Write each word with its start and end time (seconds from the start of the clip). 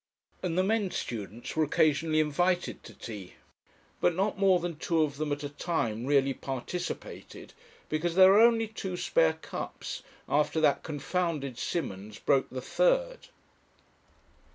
And 0.41 0.57
the 0.57 0.63
men 0.63 0.89
students 0.89 1.55
were 1.55 1.63
occasionally 1.63 2.19
invited 2.19 2.83
to 2.85 2.95
Tea. 2.95 3.35
But 3.99 4.15
not 4.15 4.35
more 4.39 4.59
than 4.59 4.77
two 4.77 5.03
of 5.03 5.17
them 5.17 5.31
at 5.31 5.43
a 5.43 5.49
time 5.49 6.07
really 6.07 6.33
participated, 6.33 7.53
because 7.87 8.15
there 8.15 8.31
were 8.31 8.41
only 8.41 8.67
two 8.67 8.97
spare 8.97 9.33
cups 9.33 10.01
after 10.27 10.59
that 10.59 10.81
confounded 10.81 11.59
Simmons 11.59 12.17
broke 12.17 12.49
the 12.49 12.61
third. 12.63 13.27